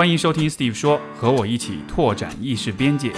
[0.00, 3.12] 欢迎收听 Steve 说，和我一起拓展意识边界。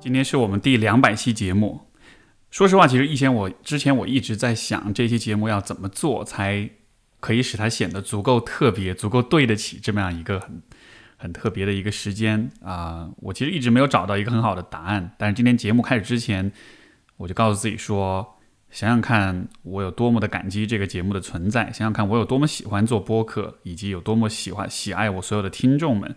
[0.00, 1.78] 今天是我们第两百期节目。
[2.50, 6.70] 说实话，其实以前我之前我一直在想，这期节目要怎么做才
[7.20, 10.62] 可以使它显得足够特别、足够对得起这么样一个很
[11.16, 13.08] 很特别的一个时间啊。
[13.18, 15.10] 我其实一直没有找到一个很好的答案。
[15.18, 16.50] 但是今天节目开始之前，
[17.16, 18.38] 我就告诉自己说，
[18.70, 26.14] 想想看我有多么的感激这个节目的存在，想想看我有多么喜欢做播客，以及有多么喜欢喜爱我所有的听众们。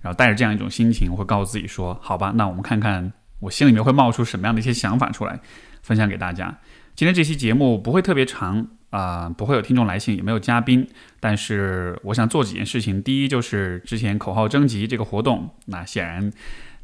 [0.00, 3.12] 然后带着这样一种心情，我会告诉自己说，好吧，那我们看看。
[3.40, 5.38] 我心里面会冒出什么样的一些想法出来，
[5.80, 6.58] 分享给大家。
[6.96, 10.88] 今天这期节目不会特别长啊，不会有听众来信，也没有嘉宾。
[11.20, 13.02] 但是我想做几件事情。
[13.02, 16.32] 第一就是之前口号征集这个活动，那显然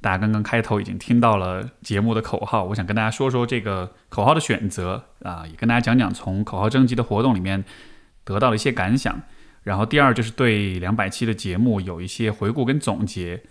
[0.00, 2.64] 大家刚刚开头已经听到了节目的口号。
[2.64, 7.64] 我想跟大家说说这个口号的选择啊，也跟大家讲讲从口号征集的活动里面
[8.24, 9.22] 得到的一些感想。
[9.62, 13.42] 然后第二就是对两百期的节目有一些回顾跟总结。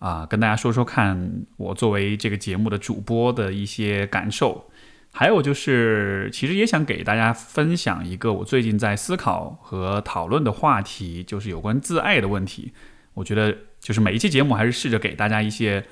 [0.00, 4.69] 啊，跟大家说说看，我作为这个节目的主播的一些感受，
[5.12, 12.72] 还有就是，其实也想给大家分享一个我最近在思考和讨论的话题，就是有关自爱的问题。
[13.14, 15.84] 我觉得，就是每一期节目还是试着给大家一些，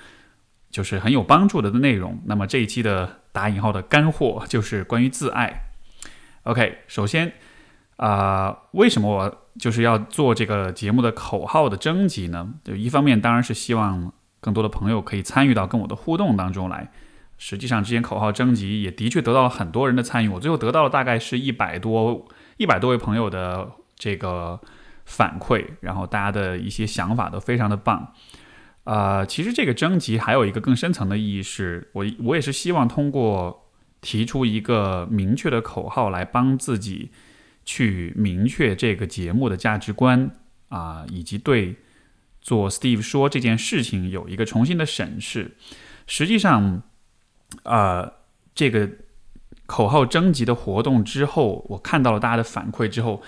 [0.71, 2.21] 就是很有帮助的内容。
[2.27, 5.63] 那么这一期的打引号的干货就是关于自爱。
[6.45, 7.33] OK，首先，
[7.97, 9.45] 啊，为什么我？
[9.59, 16.93] 就是要做这个节目的口号的征集呢，就一方面当然是希望更多的朋友可以参与到跟我的互动当中来。
[17.39, 24.61] 实际上，之前口号征集也的确得到了很多人的参与，我最后得到了大概是一百多一百多位朋友的这个
[25.07, 28.13] 反馈，然后大家的一些想法都非常的棒。
[28.85, 37.11] 啊，其实这个征集还有一个更深层的意义，是我我也是希望通过提出一个明确的口号来帮自己。
[37.71, 40.31] 去明确这个节目的价值观
[40.71, 41.77] 啊，以及对
[42.41, 45.55] 做 Steve 说这件事情有一个重新的审视。
[46.07, 46.83] 实际上，
[47.63, 48.13] 啊，
[48.55, 48.89] 这个
[49.67, 53.23] 口号征集的活动之后，我看到了大家的反馈之后，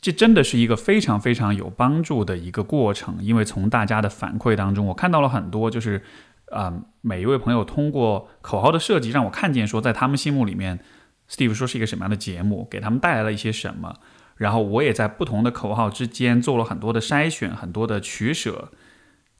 [0.00, 3.18] 这真的是一个非常非常有帮助的一个过程。
[3.20, 6.02] 因为从大家的反馈当中，我看到了很多，就是
[6.50, 10.80] 啊，每一位朋友通过口号的设计，让我看见说，在他们心目里面。
[11.30, 13.94] Steve 说是一个什么样的节目，给他们带来了一些什么，
[14.36, 18.70] 然后我也在不同的口号之间做了很多的筛选，很多的取舍。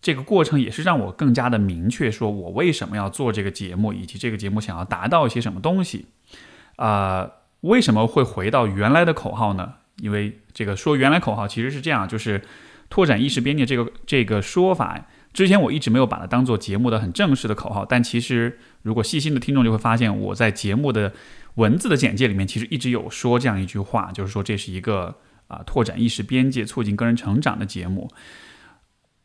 [0.03, 6.07] 这个过程也是让我更加的明确，说我为什么要做这个节目，以及这个节目想要达到一些什么东西。
[6.77, 7.31] 啊，
[7.61, 9.75] 为什么会回到原来的口号呢？
[10.03, 12.43] 因为这个说原来口号其实是这样，就是
[12.91, 21.13] 拓展意识边界这个这个说法，之前我一直没有把它当做节目的很正式的口号，但其实如果细心的听众就会发现，我在节目的。
[21.57, 25.15] 文字的简介里面其实一直有说这样一句话，就是说这是一个
[25.49, 28.11] 啊拓展意识边界、促进个人成长的节目。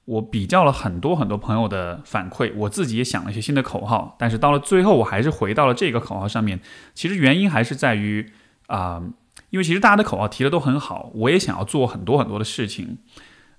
[0.08, 6.62] 我比较了很多很多朋友的反馈，我自己也想了一些新的口号，但是到了最后我还是回到了这个口号上面。
[6.94, 8.32] 其实原因还是在于
[8.68, 9.04] 啊，
[9.50, 13.00] 因为其实大家的口号提的都很好，我也想要做很多很多的事情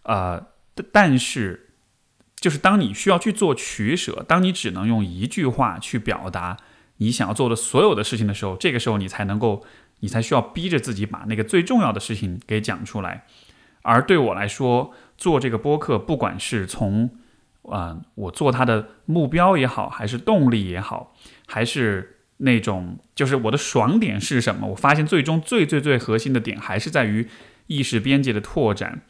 [0.05, 0.47] 啊，
[0.91, 1.71] 但是
[2.37, 6.57] 就是当你需要去做取舍，当你只能用一句话去表达。
[7.01, 9.63] 你想要做的所有的事情的时候，这个时候你才能够，
[10.01, 13.25] 你才需要逼着自己把那个最重要的事情给讲出来。
[13.83, 17.11] 而对我来说，做这个播客，不管是从，
[17.63, 21.15] 啊，我做它的目标也好，还是动力也好，
[21.47, 24.69] 还是那种，就是我的爽点是什么？
[24.69, 27.29] 我发现最终最最最核心的点还是在于
[27.67, 29.03] 意识边界的拓展。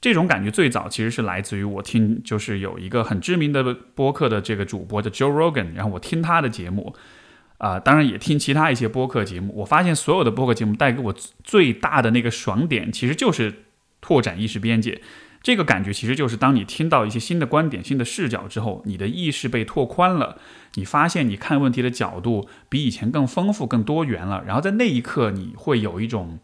[0.00, 3.62] 这种感觉最早其实是来自于我听，就是有一个很知名的
[3.94, 6.96] 播客的这个主播叫 Joe Rogan，然后我听他的节目。
[7.58, 9.52] 啊，当然也听其他一些播客节目。
[9.56, 13.64] 我发现所有的播客节目带给我最大的那个爽点，其实就是
[14.00, 15.02] 拓展意识边界。
[15.42, 20.38] 这个感觉其实就是当你听到一些新的观点、新的视角之后，你的意识被拓宽了，
[20.74, 24.44] 你发现你看问题的角度比以前更丰富、更多元了。
[24.46, 26.38] 然后在那一刻，你会有一种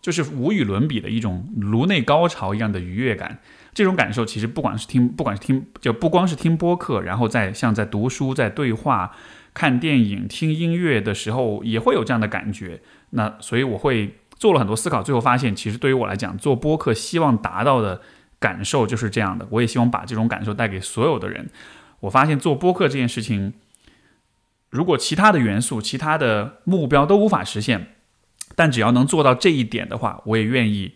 [0.00, 3.38] 就是无与伦比的一种颅内高潮一样的愉悦感。
[3.72, 9.12] 这种感受其实不管是听，不管是听，就不光是听播客，然后在像在读书、在对话。
[9.54, 12.80] 看电影、听音乐的时候也会有这样的感觉，
[13.10, 18.00] 那所以我会做了很多思考，最后发现，其实对于我来讲，做播客希望达到的
[18.42, 19.46] 感受就是这样的。
[19.50, 21.48] 我也希望把这种感受带给所有的人。
[22.00, 23.54] 我发现做播客这件事情，
[24.70, 27.94] 如果其他的元素、其他的目标都无法实现，
[28.56, 30.94] 但只要能做到这一点的话，我也愿意，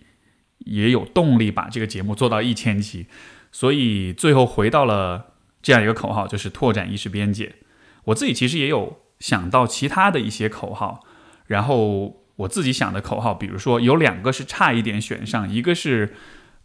[0.58, 3.06] 也有动力把这个节目做到一千期。
[3.52, 7.54] 所以最后回到了这样一个口号，就是拓展意识边界。
[8.06, 11.04] 我自己其实也有想到其他的一些口号，
[11.46, 16.14] 然后我自己想的口号，比如说有两个是差一点选上，一个是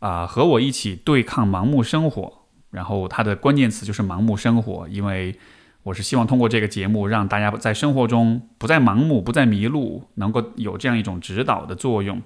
[0.02, 5.40] 啊和我一起对抗盲目生活，然后它的关键词就是盲目生活，因为
[5.84, 12.22] 我是希望通过这个节目让大家在生活中不再盲目，不再迷路，能够有这样一种指导的作用。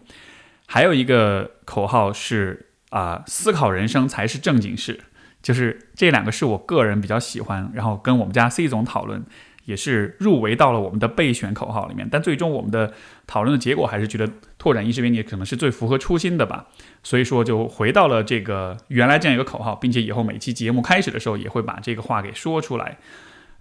[0.67, 4.99] 还有一个口号是啊，思考人生才是正经事，
[5.41, 9.23] 就是这两个是我个人比较喜欢，然后跟我们家 C 总讨论，
[9.65, 12.07] 也是入围到了我们的备选口号里面。
[12.09, 12.93] 但最终我们的
[13.27, 16.67] 讨论的结果还是觉得拓展意识边界可能是最符合初心的吧，
[17.03, 22.97] 所以说就回到了这个原来这样一个口号，并且以后每期节目开始的时候也会把这个话给说出来。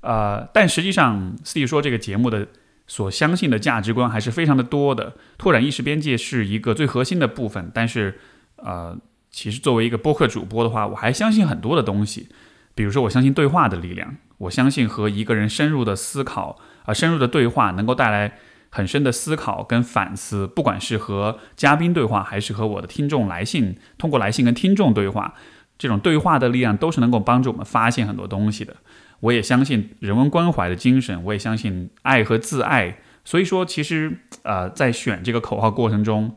[0.00, 2.46] 呃，但实际上 C 说这个节目的。
[2.86, 7.70] 所相信的价值观还是非常的多的，拓展意识边界是一个最核心的部分。
[7.72, 8.20] 但是，
[8.56, 8.94] 呃，
[9.30, 12.28] 其实作为一个播客主播的话，我还相信很多的东西，
[12.74, 14.14] 比如说我相信对话的力量，
[14.44, 18.38] 我相信和一个人深入的思考啊，深入的对话能够带来
[18.70, 20.46] 很深的思考跟反思。
[20.46, 25.35] 不管是和嘉宾对话，还是和我的听众来信，通过来信跟听众对话，
[25.79, 28.76] 这种对话的力量都是能够帮助我们发现很多东西的。
[29.20, 32.99] 我也相信人文关怀的精神，我也相信爱和自爱。
[33.25, 36.35] 所以说，其实呃，在选这个口号过程中，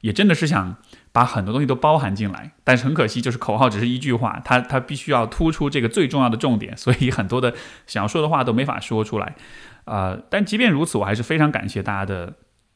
[0.00, 0.76] 也真的是想
[1.12, 2.52] 把很多东西都包含进来。
[2.64, 7.54] 但是很可惜，就是口号只是一句话，它它必须要突出这个最重要的重点，所以很多的
[7.86, 9.34] 想要说的话都没法说出来。
[9.84, 12.34] 啊，但即便如此，我还是非常感谢大家的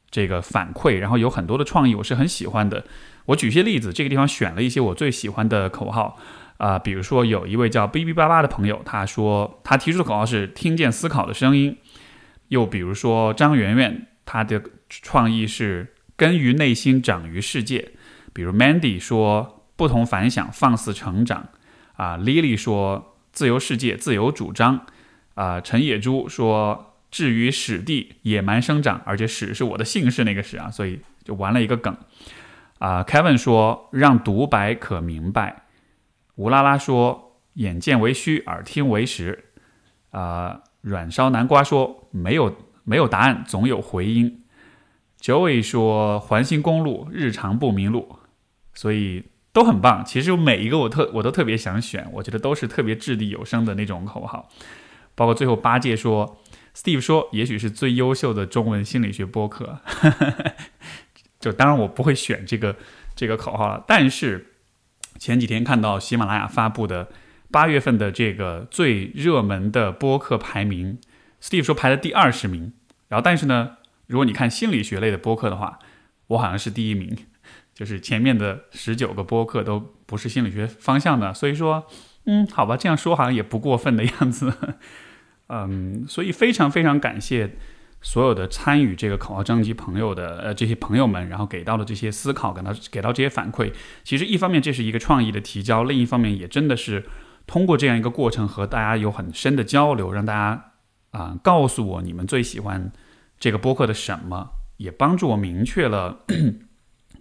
[0.09, 2.83] 这个反馈，然后有很多的创意，我是很喜欢的。
[3.25, 6.17] 我举一些例子，这个地方选了一些我最喜欢的口号。
[6.57, 11.77] 啊，比如说有一位叫哔哔叭叭的朋友，他说他提出的口号是“听见思考的声音”。
[12.49, 17.91] 又比如说张媛媛，她的创意是“根于内心，长于世界”。
[18.37, 21.47] 比如 Mandy 说“不同凡响，放肆成长”。
[21.97, 24.85] 啊，Lily 说“自由世界，自由主张”。
[25.33, 31.97] 啊，陈野猪说“至于史地，野蛮生长”，而且“史”是我的姓氏那个“史”啊，所以就玩了一个梗。
[32.77, 35.63] 啊，Kevin 说“让独白可明白”。
[36.37, 39.45] 吴拉拉说：“眼见为虚，耳听为实。”
[40.13, 44.43] 啊，软烧南瓜说：“没有没有答案，总有回音。”
[45.19, 48.15] Joey 说：“环形公路，日常不迷路。”
[48.77, 50.05] 所以都很棒。
[50.05, 54.47] 其实每一个我特我都特别想选，我觉得都是特别掷地有声的那种口号。
[55.15, 56.37] 包括最后八戒说
[56.75, 59.79] ：“Steve 说，也许是最优秀的中文心理学播客。
[61.41, 62.75] ”就当然我不会选这个
[63.15, 64.53] 这个口号了，但是。
[65.19, 67.09] 前几天看到喜马拉雅发布的
[67.49, 70.99] 八月份的这个最热门的播客排名
[71.41, 72.73] ，Steve 说排在第二十名。
[73.07, 75.79] 然后，但是呢，如果你看心理学类的播客的话，
[76.27, 77.17] 我好像是第一名，
[77.77, 81.31] 就是前面的十九个播客都不是心理学方向的。
[81.31, 81.85] 所以说，
[82.25, 84.51] 嗯，好吧，这样说好像也不过分的样子。
[85.49, 87.57] 嗯，所以非常非常感谢。
[87.99, 97.05] 所有的参与这个口号征集朋友的呃这些朋友们，然后给到的这些思考，给到给到这些反馈，其实一方面这是一个创意的提交，另一方面也真的是
[97.47, 100.73] 通过这样一个过程和大家有很深的交流，让大家
[101.09, 102.91] 啊告诉我你们最喜欢
[103.39, 106.23] 这个播客的什么，也帮助我明确了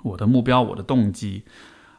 [0.02, 1.44] 我的目标、我的动机。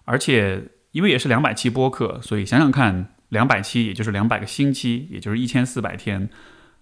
[0.06, 6.30] 而且因为也是两百期播客，所以想想看，两百期也就是两百个星期，也就是一千四百天。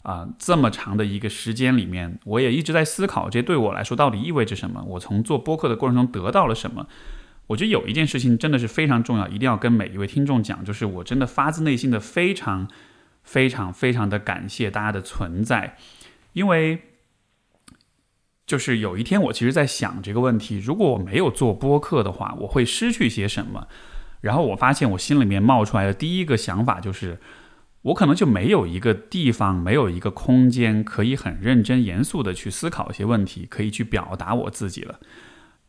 [0.04, 4.84] 啊，这么长的一个时间里面，我也一直在思考，这对我来说到底意味着什么？
[4.84, 6.86] 我从做播客的过程中得到了什么？
[7.48, 12.68] 我觉得有一件事情真的是非常重要，一定要跟每一位听众讲，就是我真的发自内心的非常、
[13.24, 15.76] 非常、非常的感谢大家的存在，
[16.34, 16.80] 因为
[18.46, 23.68] 就是有一天我其实在想这个问题：如果我没有做播客的话，我会失去些什么？
[24.22, 27.20] 然后我发现我心里面冒出来的第一个想法就是。
[27.86, 35.00] 我可能就没有一个地方，没有一个空间，可以很认真严肃的去思考一些问题，可以去表达我自己了。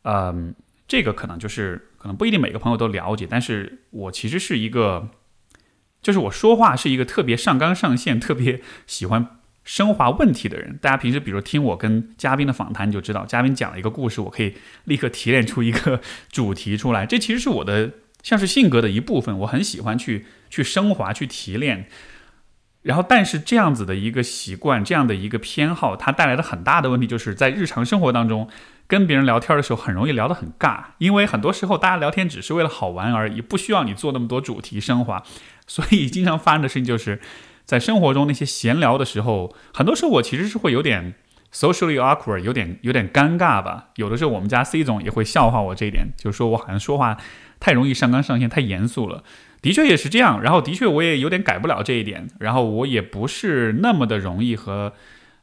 [0.04, 0.54] 嗯，
[0.88, 5.11] 这个可能就是可能不一定每个朋友都了解，但是我其实是一个，
[6.00, 9.36] 就是我说话是一个特别上纲上线、特别喜欢
[9.66, 10.78] 升华问题的人。
[10.80, 14.54] 大家平时比如听我跟嘉宾的访谈，你就知道，嘉宾讲了一个故事，我可以
[14.85, 16.00] 立刻提炼出一个
[16.32, 17.04] 主题出来。
[17.04, 17.90] 这其实是我的。
[18.23, 21.87] 像是性格的一部分，我很喜欢去 去升华、去提炼。
[22.82, 28.49] 然后，但是这样子的一个习惯、这样的一个偏好，它带来的很大的问题，就是在日常生活当中
[28.88, 30.87] 跟别人聊天的时候，很容易聊得很尬。
[30.99, 35.23] 因为很多时候大家聊天只是为了好玩而已，不需要你做那么多主题升华。
[35.68, 37.20] 所以，经常发生的事情就是
[37.66, 41.14] 在生活中那些闲聊的时候，很多时候我其实是会有点
[41.52, 43.88] socially awkward，有点有点尴尬吧。
[43.96, 47.18] 有的时候我们家 C 总也会笑话我这一点，就是说我好像说话
[47.61, 49.23] 太容易上纲上线，太严肃了。
[49.62, 54.92] 的确也是这样，然后的确我也有点改不了这一点，然后我也不是那么的容易和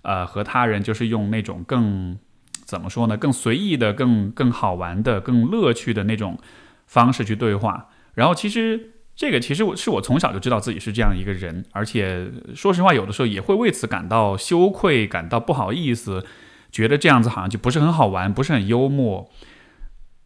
[0.04, 2.18] 呃和他人就是用那种更
[2.64, 6.40] 怎么说呢，更随意的、更更好玩的、更乐趣的那种
[6.88, 7.90] 方式去对话。
[8.14, 16.26] 然后其实这个其实我是我从小就知道自己是这样一个人，而且说实话，有的时候也会为此感到羞愧、感到不好意思，
[16.72, 19.30] 觉得这样子好像就不是很好玩，不是很幽默。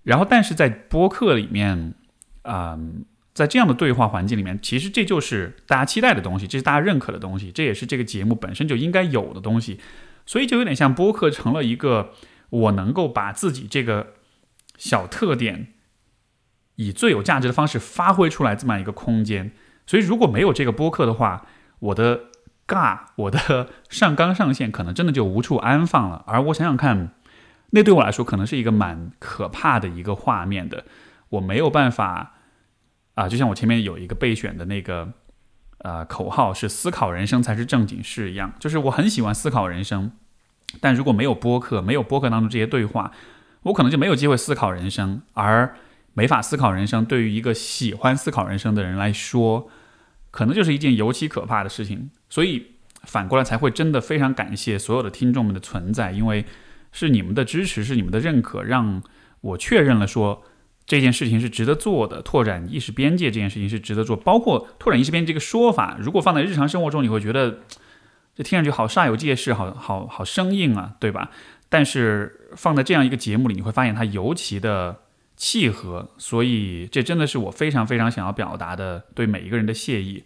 [0.04, 1.94] 然后但是在播客里面，
[2.44, 3.06] 嗯。
[3.38, 9.80] 在这样的对话环境里面，其实这就是大家期待的东西，这是大家认可的东西，这也是这个节目本身就应该有的东西，
[10.26, 12.14] 所以就有点像播客成了一个
[12.50, 14.16] 我能够把自己这个
[14.76, 15.68] 小特点
[16.78, 19.52] 以最有价值的方式发挥出来这么一个空间。
[19.86, 21.46] 所以如果没有这个播客的话，
[21.80, 22.22] 我的
[22.66, 26.24] 尬，我的 上纲上线可能真的就无处安放了。
[26.26, 27.12] 而我想想看，
[27.72, 30.86] 那对我来说可能是一个蛮可怕的一个画面的，
[31.30, 32.34] 我没有办法。
[33.16, 35.12] 啊，就像我前面有一个备选的那个，
[35.80, 40.12] 呃，口号是“思考人生才是正经事”一样，就是我很喜欢思考人生，
[40.80, 43.12] 但如果没有播客，没有播客当中这些对话，
[43.64, 45.76] 我可能就没有机会思考人生，而
[46.18, 49.70] 没法思考人生，对于一个喜欢思考人生的人来说，
[50.32, 52.10] 可能就是一件尤其可怕的事情。
[52.28, 52.72] 所以
[53.04, 56.44] 反过来才会真的非常感谢所有的听众们的存在，因为
[56.92, 59.04] 是你们的支持，是你们的认可，让
[59.42, 60.44] 我确认了说。
[60.88, 67.60] 这件事情是值得做的，拓展意识边界这件事情是值得做，包括拓展意识边界这个说法，如果放在日常生活中，你会觉得
[68.34, 71.30] 这听上去好煞有介事，好好好生硬啊，对吧？
[71.68, 75.02] 但是放在这样一个节目里，你会发现它尤其的
[75.38, 80.26] 契合，所以这真的是我非常非常想要表达的对每一个人的谢意。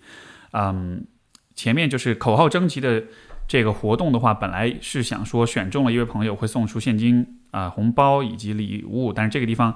[0.54, 1.06] 嗯，
[1.54, 3.04] 前面就是口号征集的
[3.48, 9.76] 这个活动的话，本来是想说选中了一位朋友会送出现金啊、红包以及礼物，但是这个地方。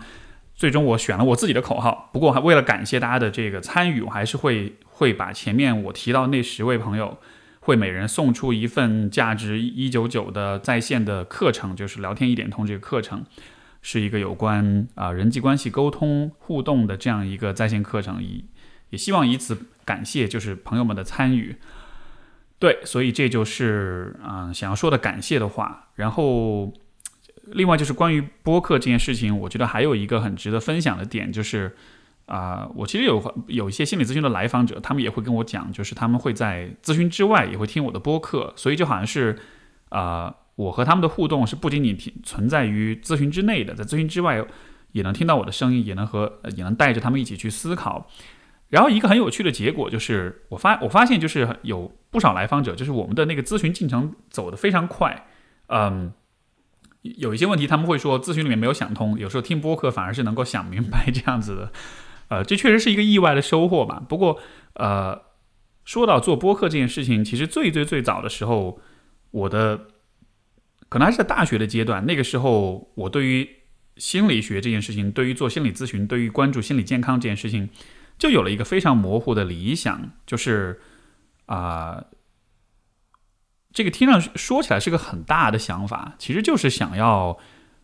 [0.58, 7.18] 最终我选了我自己的口号，不过还为了感谢大家的这个参与，我还是会会把前面我提到那十位朋友，
[7.60, 13.26] 会每人送出一份价值一九九的在线的课程，就是聊天一点通这个课程，
[13.86, 18.46] 是一个有关啊人际关系沟通互动的这样一个在线课程，以
[18.90, 21.56] 也希望以此感谢就是朋友们的参与。
[22.58, 26.74] 对，所以这就是啊想要说的感谢的话，然后。
[27.50, 31.76] 另外就是关于播客这件事情，我觉得还有一个很值得分享的点，就是
[32.26, 39.38] 啊，我其实有有一些心理咨询的来访者，他们也会跟我讲，就是他们会在咨询之外也会听我的播客，所以就好像是
[39.90, 44.46] 啊，我和他们的互动是不仅仅存在于咨询之内的，在咨询之外
[44.92, 48.10] 也能听到我的声音，也能和也能带着他们一起去思考。
[48.70, 55.28] 然后一个很有趣的结果就是，我发我发现就是有不少来访者，就是我们的那个咨询进程走得非常快，
[55.68, 56.14] 嗯。
[57.20, 61.72] 有一些问题他们会说咨询里面没有想通，有时候听播客反而是能够想明白这样子的，
[62.30, 64.02] 呃，这确实是一个意外的收获吧。
[64.10, 64.40] 不过，
[64.74, 65.22] 呃，
[65.84, 68.80] 说到做播客这件事情，其实最最最早的时候，
[69.30, 69.82] 我的
[70.90, 73.50] 可能还是在大学的阶段，那个时候我对于
[73.98, 77.70] 心理学这件事情，对于做心理咨询，对于关注心理健康这件事情，
[78.18, 80.80] 就有了一个非常模糊的理想，就是
[81.46, 82.06] 啊。
[83.74, 87.38] 这个听上去说起来是个很大的想法，其实就是想要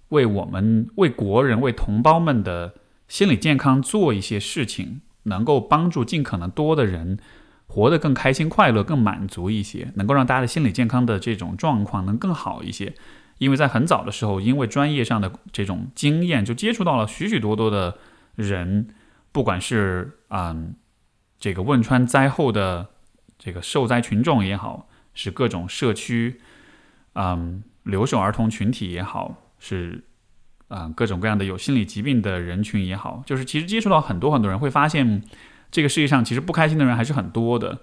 [0.08, 2.76] 为我们、为国人、为同胞们的
[3.10, 7.20] 心理健康做一些事情，能够帮助尽可能多的人
[7.72, 12.94] 活得更开心、快乐、更满足一些，能够让大家的心理健康的这种状况能更好一些。
[13.38, 17.98] 因为在很早的时候，因为专业上的这种经验，就接触到了许许多多的
[18.36, 18.90] 人，
[19.32, 20.76] 不管是嗯
[21.40, 22.90] 这个汶川灾后的
[23.40, 24.88] 这个受灾群众也好。
[25.14, 26.40] 是各种社区，
[27.16, 30.06] 嗯，留守儿童群体也好，是
[30.70, 35.22] 啊，各种各样的有心理疾病的人群也好，就是其实接触到很多很多人，会发现
[35.72, 37.80] 这个世界上其实不开心的人还是很多的，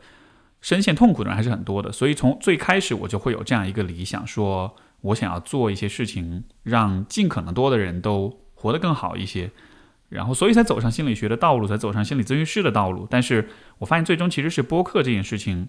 [0.60, 1.90] 深陷痛苦的人还是很多的。
[1.90, 9.50] 所以从最开始我就会有这样一个理想，说我想要做一些事情，让尽可能多的人都活得更好一些，
[10.10, 13.06] 然后所以才走上心理学的道路，才走上心理咨询师的道路。
[13.10, 15.68] 但是我发现最终其实是播客这件事情。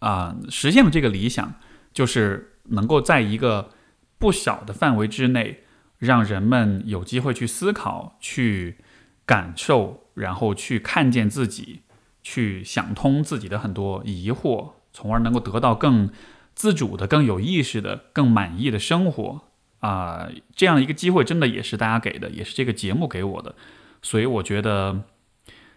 [0.00, 1.54] 啊，实现了这个理想，
[1.92, 3.70] 就是能够在一个
[4.18, 5.60] 不小的范围之内，
[5.98, 8.78] 让人们有机会去思考、去
[9.26, 11.80] 感受，然后去看见自己，
[12.22, 16.10] 去想通自己的很多疑惑，从而能够得到更
[16.54, 19.42] 自主的、更有意识的、更满意的生活。
[19.80, 23.54] 啊，这样一个机会，真的也是大家给的，也是这个节目给我的。
[24.02, 25.02] 所以我觉得。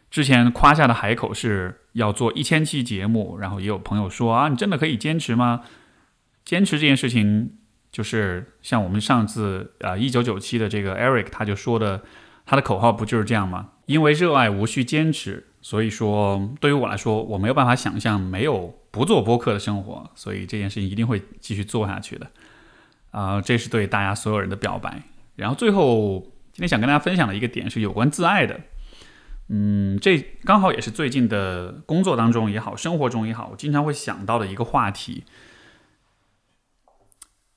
[0.10, 5.64] 之前夸下的海口是要做一千期节目，然后也有朋友说啊，你真的可以坚持吗？
[6.46, 7.58] 坚持这件事情，
[7.92, 12.04] 就是像我们上次啊，一九九七的这个 Eric 他就说的，
[12.48, 13.72] 他的口号不就是这样吗？
[13.86, 22.32] 因为热爱无需坚持，所以说对于我来说，我没有办法想象没有不做播客的生活，所以这件事情一定会继续做下去的。
[23.12, 25.04] 啊，这是对大家所有人的表白。
[25.36, 26.22] 然后最后
[26.54, 28.60] 今天想跟大家分享的一个点是有关自爱的。
[29.50, 35.24] 嗯，这刚好也是最近的工作当中也好，生活中也好，我经常会想到的一个话题。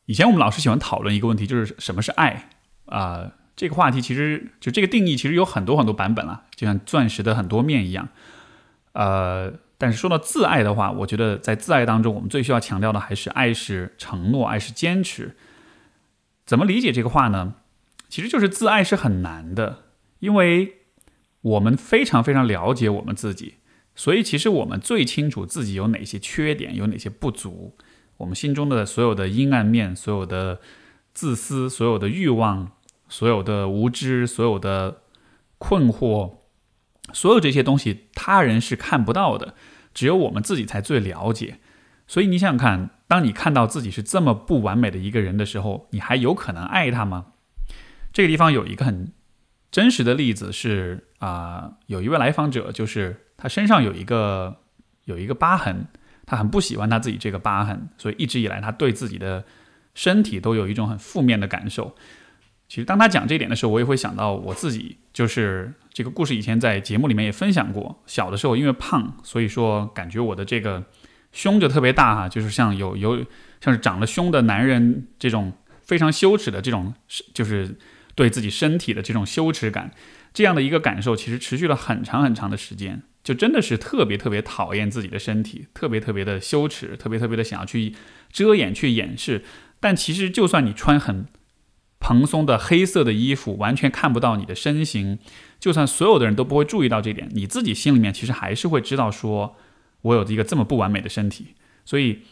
[0.07, 2.51] 以前我们老师喜欢讨论一个问题，就是什么是爱
[2.87, 3.33] 啊？
[3.61, 8.09] 这个话题其实就这个定义其实有很多很多版本了，就像钻石的很多面一样。
[8.93, 15.37] 呃，但是说到自爱的话，我觉得在自爱当中，我们最需要强调的还是爱是承诺，爱是坚持。
[16.47, 17.57] 怎么理解这个话呢？
[18.09, 19.81] 其实就是自爱是很难的，
[20.21, 20.77] 因为。
[21.43, 23.55] 我们非常非常了解我们自己，
[23.95, 27.79] 所以其实我们最清楚自己有哪些缺点，有哪些不足。
[28.19, 30.61] 我们心中的所有的阴暗面，所有的
[31.15, 32.73] 自私，所有的欲望，
[33.11, 35.03] 所有的无知，所有的
[35.59, 36.37] 困惑，
[37.13, 39.55] 所有这些东西，他人是看不到的，
[39.93, 41.59] 只有我们自己才最了解。
[42.07, 47.27] 所以你想想看，当你看到自己是这么不完美的一个人的时候，你还有可能爱他吗？
[48.11, 49.13] 这个地方有一个很。
[49.73, 54.57] 真实的例子是啊，有一位来访者，就是他身上有一个
[55.05, 55.87] 有一个疤痕，
[56.27, 59.45] 他很不喜欢他自己这个疤痕，所以一直以来他对自己的
[59.95, 61.95] 身体都有一种很负面的感受。
[62.71, 68.01] 其实当他讲这一点的时候，我也会想到我自己，就是这个故事以前在节目里面也分享过。
[68.07, 70.85] 小的时候因为胖，所以说感觉我的这个
[71.33, 73.27] 胸就特别大哈，就是像有有
[73.61, 76.95] 像是长了胸的男人这种非常羞耻的这种
[77.35, 77.77] 就是。
[78.17, 79.93] 对自己身体的这种羞耻感，
[80.35, 87.95] 这样的一个感受，其实持续了很长很长的时间，就真的是特别特别讨厌自己的身体，特别特别的羞耻，特别特别的想要去
[88.31, 89.43] 遮掩、去掩饰。
[89.79, 91.25] 但其实，就算你穿很
[92.01, 95.21] 蓬松的黑色的衣服，完全看不到你的身形，
[95.61, 99.55] 就算所有的人都不会注意到这点，你自己心里面其实还是会知道，说
[100.03, 101.55] 我有一个这么不完美的身体，
[101.85, 102.23] 所以。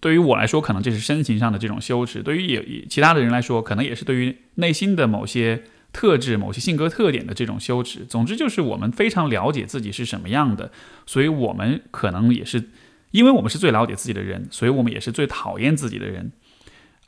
[0.00, 8.04] 对于我来说，可能这是身形上的这种羞耻；对于也其他的人来说，可能也是对于内心的某些特质、某些性格特点的这种羞耻。
[8.04, 10.72] 总之，就是我们非常了解自己是什么样的，
[11.06, 12.70] 所以我们可能也是，
[13.12, 16.32] 因为我们是最了解自己的人，所以我们也是最讨厌自己的人。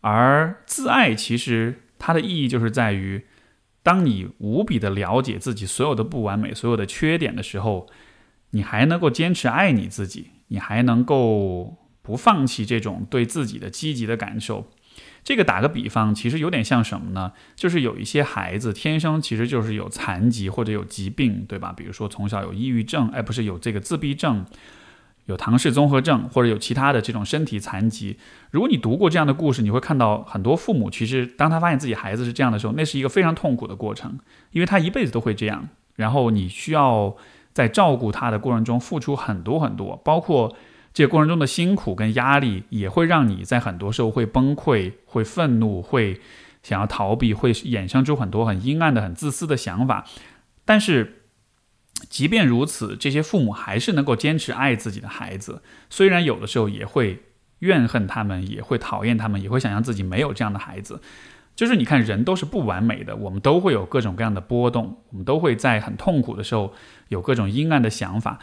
[0.00, 3.26] 而自爱其实它的意义就是在于，
[3.82, 7.88] 当你无比的了解自己所有的不完美、所有的缺点的时候，
[8.50, 11.76] 你还能够坚持爱你自己，你还能够。
[12.00, 14.70] 不放弃这种对自己的积极的感受，
[15.22, 17.34] 这个打个比方，其实有点像什么呢？
[17.54, 21.74] 就是有一些孩子天生其实就是有残疾或者有疾病，对吧？
[21.76, 24.46] 比如说从小有抑郁症，哎，不是有这个自闭症，
[25.28, 28.18] 有唐氏综合症，或者有其他的这种身体残疾。
[28.50, 34.18] 如果你读过这样的故事，你会看到很多父母其实当他发现自己孩子是这样的时候，那是一个非常痛苦的过程，
[34.50, 35.68] 因为他一辈子都会这样。
[35.96, 37.16] 然后你需要
[37.52, 40.54] 在照顾他的过程中付出很多很多，包括。
[40.94, 46.20] 这个过程中的辛苦跟压力，也会让你在很多时候会崩溃、会愤怒、会
[46.64, 50.04] 想要逃避，会衍生出很多很阴暗的、很自私的想法。
[50.64, 51.17] 但是，
[52.08, 55.62] 即便如此，这些父母还是能够坚持爱自己的孩子。
[55.90, 57.22] 虽然有的时候也会
[57.61, 61.00] 怨恨他们，也会讨厌他们，也会想象自己没有这样的孩子。
[61.56, 66.72] 就是你看，人都是不完美的，我们都会有各种各样的波动，我们都会在很痛苦的时候
[67.08, 68.38] 有各种阴暗的想法。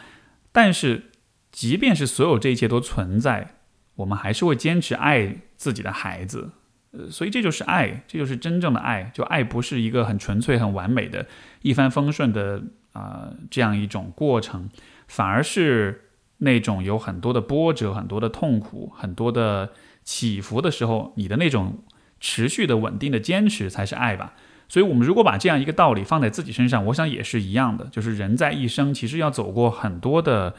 [0.52, 1.04] 但是，
[1.50, 3.54] 即便是所有这一切都存在，
[3.94, 6.50] 我们还是会坚持爱自己的孩子，
[6.90, 9.10] 呃，所以这就是爱，这就是真正的爱。
[9.14, 11.26] 就爱不是一个很纯粹、很完美的、
[11.62, 12.62] 一帆风顺的
[12.96, 14.68] 啊这样一种过程，
[15.06, 19.70] 反而是那种有很多的波折、很多的痛苦、很多的
[20.02, 21.84] 起伏的时候，你的那种
[22.20, 24.34] 持续的、稳定的坚持才是爱吧。
[24.68, 30.54] 所以，我们如果把这样一个道理放在自己身上，我想也是一样的，就是人在一生其实要走过很多的。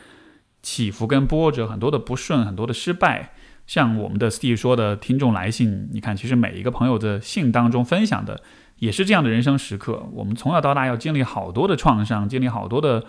[0.64, 3.32] 起伏跟波折，很多的不顺，很多的失败。
[3.68, 8.42] 像我们的 Steve 说的，听众来信，你看，其实每一个朋友的信当中分享的，
[8.80, 10.08] 也是这样的人生时刻。
[10.14, 13.06] 我们从小到大要经历好多的创伤，经历好多的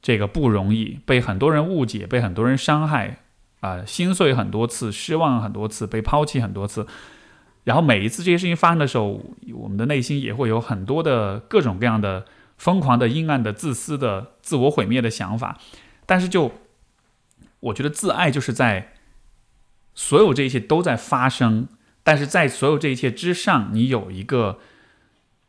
[0.00, 3.18] 这个不容易，被很多人误解，被很多人伤害，
[3.60, 6.86] 啊，心碎很多次，失望很多次，被抛弃很多次。
[7.64, 9.22] 然后每一次这些事情发生的时候，
[9.54, 12.24] 我们的内心也会有很多的各种各样的
[12.56, 15.58] 疯狂的、阴暗的、自私的、自我毁灭的想法。
[16.04, 16.50] 但是就
[17.60, 18.94] 我觉得自爱就是在
[19.94, 21.68] 所有这一切都在发生，
[22.02, 24.58] 但是在所有这一切之上，你有一个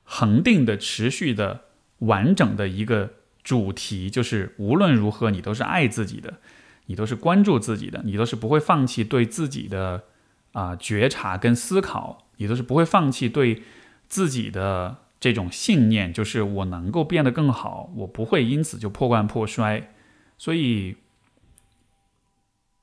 [0.03, 1.61] 恒定的、持续的、
[1.99, 3.13] 完整的一个
[3.43, 6.39] 主题，就是无论如何，你都是爱自己的，
[6.85, 10.03] 你都是关注自己的，你都是不会放弃对自己的
[10.51, 13.63] 啊觉察跟思考，你都是不会放弃对
[14.07, 19.93] 自己的这种信念，就是我能够变得更好，我不会因此就破罐破摔。
[20.37, 20.97] 所以，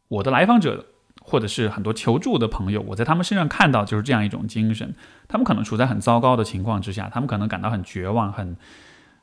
[0.09, 0.87] 我的来访者
[1.31, 4.95] 或者是很多求助的朋友，我在他们身上看到就是这样一种精神。
[5.29, 8.57] 他们可能处在很糟糕的情况之下，他们可能感到很绝望、很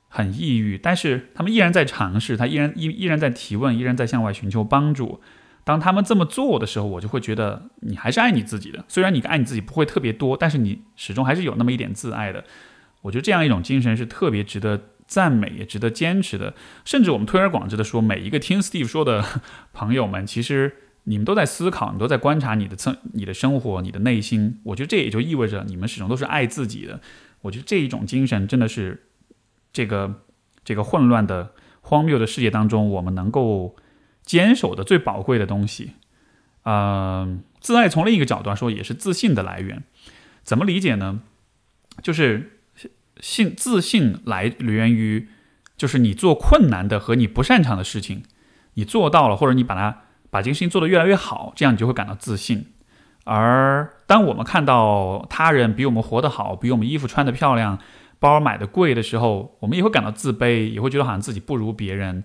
[0.08, 5.20] 很抑郁，但是他们依然在尝试，他依然依依然在提问，依然在向外寻求帮助。
[5.66, 8.86] 当他们这么做的时候，我就会觉得你还是爱你自己的。
[8.88, 12.46] 虽然你爱你自己不会特别多，但是你始终还是有那么一点自爱的。
[13.02, 16.54] 我觉得这样一种精神是特别值得赞美，也值得坚持的。
[16.86, 19.26] 甚至我们推而广之的说，每一个听 Steve 说的
[19.74, 20.74] 朋友们，其实
[21.08, 24.62] 你们都在思考，你都在观察你的生、你的生活、你的内心。
[24.64, 27.02] 我觉得这也就意味着你们始终都是爱自己的。
[27.42, 29.08] 我觉得这一种精神真的是
[29.74, 30.22] 这个
[30.64, 33.76] 这个混乱的、荒谬的世界当中，我们能够。
[34.28, 35.94] 坚守的最宝贵的东西，
[36.64, 39.84] 呃，自爱从另一个角度来说也是自信的来源。
[40.44, 41.22] 怎么理解呢？
[42.04, 42.60] 就是
[43.22, 45.30] 信自信来源于，
[45.78, 48.24] 就是你做困难的和你不擅长的事情，
[48.74, 52.68] 你做到了，或者你把它把这个事情做得越来越好，这样你就会感到自信。
[53.26, 57.80] 而当我们看到他人比我们活得好，比我们衣服穿得漂亮，
[58.20, 62.24] 包买的贵的时候，我们也会感到自卑，也会觉得好像自己不如别人。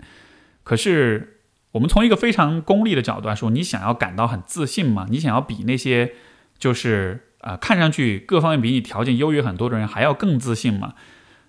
[0.63, 1.29] 可是。
[1.73, 5.07] 我们从一个非常功利的角度来说，你想要感到很自信吗？
[5.09, 6.13] 你想要比那些
[6.59, 10.93] 就是呃看上去各方面比你条件优越很多的人还要更自信吗？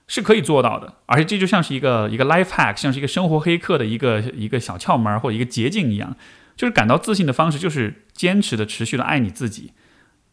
[0.06, 6.16] 是可以做到的，而且这就像是一个一个 life hack，像是一个生活黑客的一个一个小窍门或者一个捷径一样，
[6.56, 9.72] 就是感到自信的方式就是坚持的、持续的爱你自己，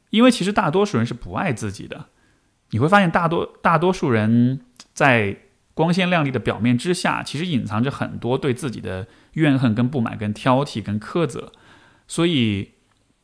[0.09, 2.07] 因为其实大多数人是不爱自己的。
[2.71, 4.61] 你会发现，大多大多数人
[4.93, 5.37] 在
[5.73, 9.07] 光鲜亮丽的表面之下，其实隐藏着很多对自己的。
[9.35, 11.53] 怨恨、跟不满、跟挑剔、跟苛责，
[12.05, 12.71] 所以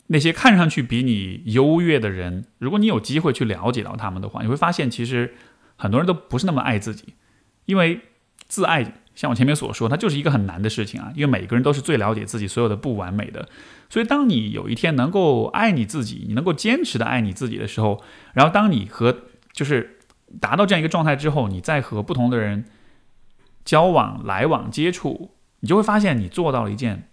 [0.05, 5.35] 那些看上去比你优越的人，如果你有机会去了解到他们的话，你会发现，其实
[5.75, 7.15] 很多人都不是那么爱自己，
[7.65, 7.99] 因为
[8.47, 11.11] 自爱，像我前面所说，它就是一个很难的事情啊。
[11.15, 13.49] 因为每个人都是最了解自己所有的不完美的，
[13.89, 18.03] 所以当你有一天能够爱你自己，你能够坚持的爱你自己的时候，
[18.33, 19.97] 然后当你和就是
[20.39, 22.65] 达到这样一个状态之后，你再和不同的人
[23.65, 25.31] 交往、来往、接触。
[25.61, 27.09] 你就会发现，你做到了一件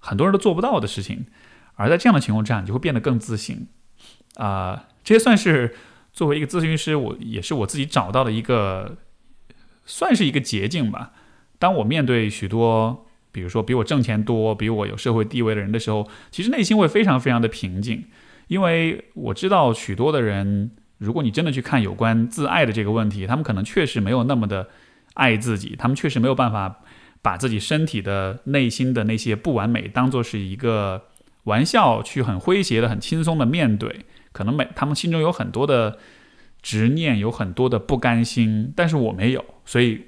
[0.00, 1.26] 很多人都做不到的事情，
[1.76, 3.68] 而在这样的情况下，你就会变得更自信。
[4.34, 5.76] 啊，这些算是
[6.12, 8.96] 作为一个咨询师，我也是我自己找到的一个，
[9.86, 11.12] 算是一个捷径吧。
[11.64, 18.04] 当我面对许多，比如说比我挣钱多、比我有社会地位的人的时候，其实内心会非常非常的平静，
[18.48, 24.68] 因为我知道许多的人，如果你真的去看有关自爱的这个问题，他们可能确实没有那么的
[25.14, 26.80] 爱自己，他们确实没有办法。
[27.24, 31.04] 把自己身体的内心的那些不完美当做是一个
[31.44, 34.04] 玩笑，去很诙谐的、很轻松的面对。
[34.30, 35.96] 可能每他们心中有很多的
[36.60, 39.42] 执念，有很多的不甘心，但是我没有。
[39.64, 40.02] 所以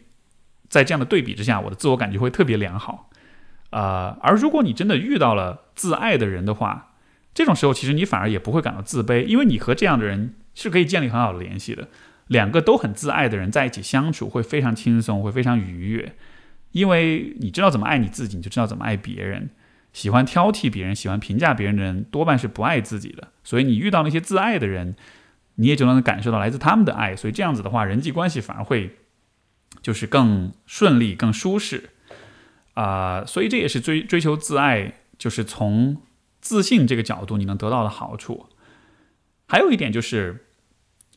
[0.69, 3.11] 在这样的对比之下，我的自我感觉会特别良好。
[3.71, 6.95] 呃，而如果你真的遇到了自爱的人的话，
[7.35, 11.89] 这种时候其实你反而也不会感到自卑，因为你和这样的人是可以建立很好的联系的。
[12.29, 16.15] 两个都很自爱的人在一起相处会非常轻松，会非常愉悦。
[16.73, 19.51] 因为你知道怎么爱你自己，你就知道怎么爱别人。
[19.93, 23.29] 喜欢挑剔别人、喜欢评价别人的人，多半是不爱自己的。
[23.45, 24.95] 所以你遇到那些自爱的人，
[25.55, 27.15] 你也就能感受到来自他们的爱。
[27.17, 28.97] 所以这样子的话，人际关系反而会
[29.87, 31.91] 就是更顺利、更舒适
[32.75, 33.25] 啊。
[33.25, 36.03] 所以这也是追追求自爱，就是从
[36.41, 38.49] 自信这个角度你能得到的好处。
[39.47, 40.47] 还有一点就是，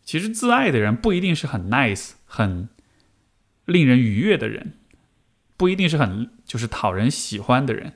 [0.04, 2.70] 其实自爱的人不一定是很 nice、很
[3.66, 4.74] 令人愉悦的人。
[5.58, 7.94] 不一定是很就是讨人喜欢的人，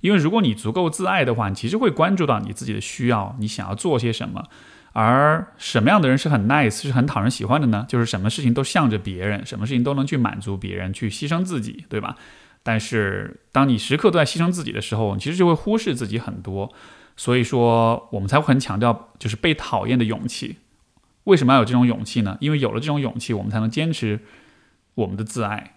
[0.00, 4.48] 因为如果你足够自爱的话，你其实会关注到你自己的需要，你想要做些什么。
[4.94, 7.84] 而什么样的人是很 nice，是很讨人喜欢的呢？
[7.88, 12.16] 就是什么事情都向着别人，什么事情都能去满足别人，去牺牲自己，对吧？
[12.62, 16.72] 但是当你时刻都在牺牲自己的时候，其实就会忽视自己很多。
[17.16, 20.58] 所以说，我们才会很强调就是被讨厌的勇气。
[21.24, 22.38] 为什么要有这种勇气呢？
[22.40, 24.20] 因为有了这种勇气，我们才能坚持
[24.94, 25.74] 我们的自爱。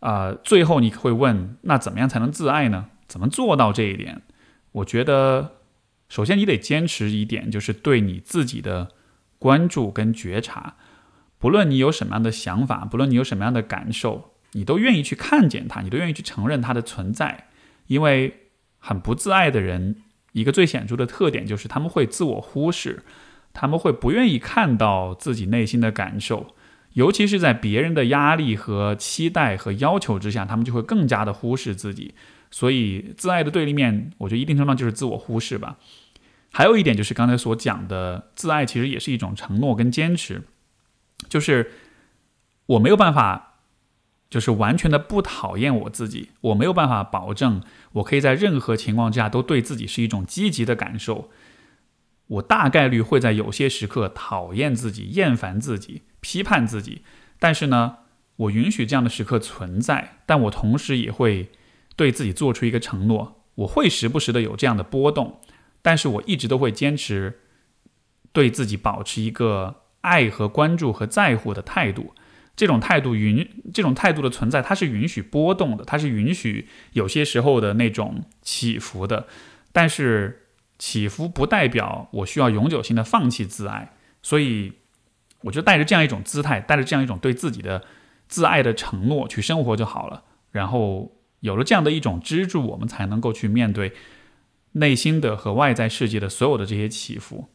[0.00, 2.86] 啊，最后你会问，那怎么样才能自爱呢？
[3.06, 4.22] 怎么做到这一点？
[4.72, 5.52] 我觉得，
[6.08, 8.92] 首先你得坚持一点，就是对你自己的
[9.38, 10.76] 关注跟觉察。
[11.38, 17.48] 不论你有什么样的想法，不论你有什么样的感受，你都愿意去看见它，你都愿意去承认它的存在。
[17.86, 19.96] 因为很不自爱的人，
[20.32, 23.02] 一个最显著的特点就是他们会自我忽视，
[23.52, 26.54] 他们会不愿意看到自己内心的感受。
[26.92, 32.14] 尤其是在别人的压力和期待和要求之下，他们就会更加的忽视自己。
[32.54, 35.76] 所以，自爱的对立面，我觉得一定程度上就是自我忽视吧。
[36.52, 40.42] 还有一点就是刚才所讲的，自爱其实也是一种承诺跟坚持，
[41.28, 41.72] 就是
[42.66, 43.54] 我没有办法，
[44.30, 47.60] 就是完全的不讨厌我自己，我没有办法保证
[47.94, 51.32] 我可以在任何情况下都对自己是一种积极的感受。
[52.28, 57.02] 我大概率会在有些时刻讨厌自己、厌烦自己、批判自己，
[57.40, 57.96] 但是呢，
[58.36, 61.50] 我允许这样的时刻存在，但我同时也会
[61.96, 65.40] 对自己做出一个承诺，我会时不时的有这样的波动，
[65.82, 67.40] 但是我一直都会坚持
[68.32, 72.14] 对自己保持一个爱和关注和在乎的态度。
[72.56, 79.26] 这种态度允这种态度的存在，它是允许波动的，它是允许有些时候的那种起伏的，
[79.72, 80.40] 但是。
[80.76, 84.72] 起伏不代表我需要永久性的放弃自爱，所以
[85.42, 87.84] 我就带着这样一种姿态，带着这样一种对自己的
[88.26, 90.24] 自爱的承诺去生活就好了。
[90.50, 91.12] 然后
[91.44, 93.92] 有了这样的一种支柱，我们才能够去面对
[94.72, 97.48] 内心的和外在世界的所有的这些起伏。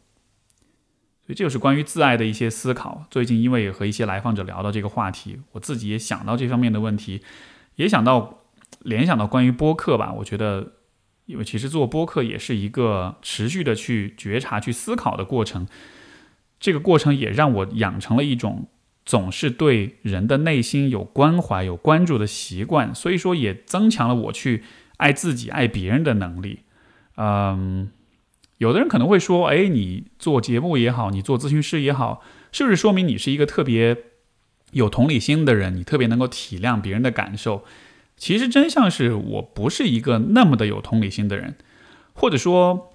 [1.26, 3.06] 所以这就是关于自爱的一些思考。
[3.10, 7.22] 最近因为也和一些来访者聊到这个话题，我自己也想到这方面的问题，
[7.76, 8.44] 也想到
[8.82, 10.14] 联想到关于播客吧。
[10.20, 10.74] 我觉得。
[11.30, 15.68] 因为其实做播客也是一个持续的去觉察、去思考的过程，
[16.60, 18.68] 这个过程也让我养成了一种
[19.10, 24.64] 总是对人的内心有关怀、有关注的习惯，所以说也增强了我去
[24.98, 26.60] 爱自己、爱别人的能力。
[27.18, 27.90] 嗯，
[28.60, 33.98] 有的人可能会说：“哎，你做节目也好，你做咨询师也好，是不是说明你是一个特别
[34.74, 35.76] 有同理心的人？
[35.76, 37.66] 你特别能够体谅别人的感受？”
[38.16, 41.56] 其实真相是我不是一个那么的有同理心的人，
[42.14, 42.89] 或者说，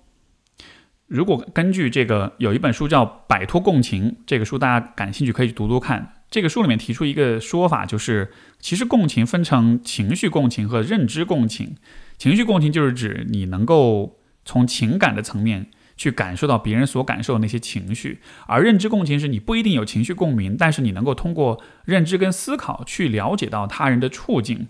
[1.15, 6.15] 如果根据这个有一本书叫《摆脱共情》，这个书大家感兴趣可以去读读看。
[6.29, 11.77] 这个书里面提出一个说法，就是其实共情分成情绪共情和认知共情。
[12.19, 24.67] 情绪共情就是指你能够从情感的层面去感受到别人所感受的那些情绪，而认知共情是你不一定有情绪共鸣，但是你能够通过认知跟思考去了解到他人的处境。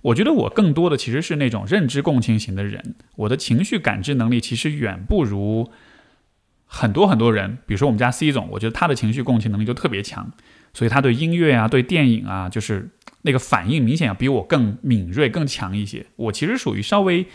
[0.00, 5.72] 我觉得我更多的其实是那种认知共情型的人，我的情绪感知能力其实远不如
[6.68, 7.58] 很多很多人。
[7.66, 10.30] 比如说我们家 C 总，我觉得他的情绪共情能力就特别强，
[10.72, 12.88] 所以他对音乐啊、对电影啊，就是
[13.22, 16.06] 那个反应明显要比我更敏锐、更强一些。
[16.14, 17.26] 我其实属于稍微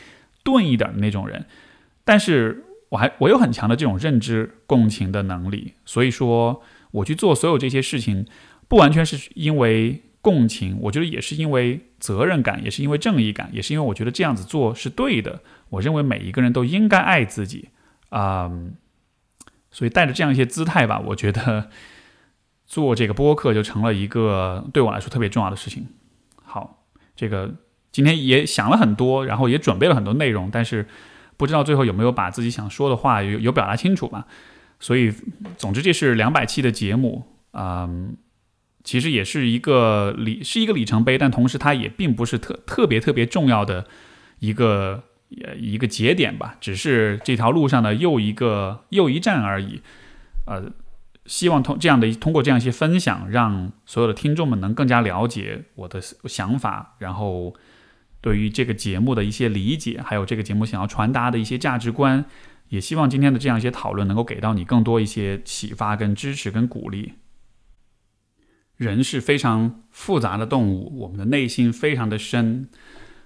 [0.43, 1.45] 钝一点的那种人，
[2.05, 8.25] 但是我还我有很强的这种认知共情的能力，所以说我去做所有这些事情，
[8.69, 10.03] 不完全是因为。
[10.23, 15.41] 共情，我觉得也是因为责任感，也是因为正义感，也是因为我觉得这样子做是对的。
[15.67, 17.67] 我认为每一个人都应该爱自己，
[18.07, 18.49] 啊，
[19.73, 21.69] 所以带着这样一些姿态吧，我觉得
[22.65, 25.87] 做这个播客就成了一个对我来说特别重要的事情。
[26.41, 27.53] 好，这个
[27.91, 30.87] 今天也想了很多，然后也准备了很多内容，但是
[31.35, 34.25] 不知道最后有没有把自己想说的话有有表达清楚吧。
[34.79, 35.13] 所以，
[35.57, 38.15] 总之这是两百期的节目，嗯。
[38.85, 43.87] 其实也是一个里是一个里程碑，但同时它也并不是特特别特别重要的
[44.39, 45.01] 一个
[45.43, 49.81] 呃一个节点吧，只是这条路上的又一个又一站而已。
[50.45, 50.71] 呃，
[51.25, 57.55] 希望通这样的通过这样一些分享，让所有的听众们能更加了解我的想法，然后
[58.19, 62.25] 对于这个节目的一些理解，还有这个节目想要传达的一些价值观，
[62.69, 67.13] 也希望今天的这样一些讨论能够给到你更多一些启发、跟支持、跟鼓励。
[68.75, 72.67] 人是非常复杂的动物，我们的内心非常的深，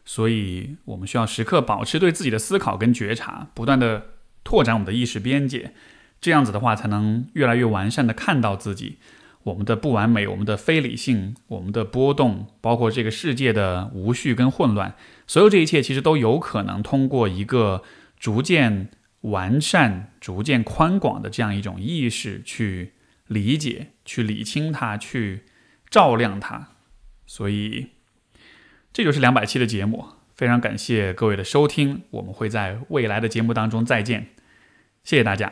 [0.07, 5.73] 所以我们需要时刻保持对自己的思考跟觉察，不断的拓展我们的意识边界，
[6.19, 8.97] 这样子的话才能越来越完善的看到自己，
[9.43, 14.95] 我们的不完美，我们的非理性，我们的波动，包括这个世界的无序跟混乱，
[15.27, 17.83] 所有这一切其实都有可能通过一个
[18.17, 18.89] 逐渐
[19.21, 22.93] 完善、逐渐宽广的这样一种意识去。
[23.27, 25.43] 理解，去理清它，去
[25.89, 26.69] 照亮它，
[27.25, 27.87] 所以
[28.91, 30.05] 这就是两百期的节目。
[30.35, 34.27] 非常感谢各位的收听，我们会在未来的节目当中再见，
[35.03, 35.51] 谢谢大家。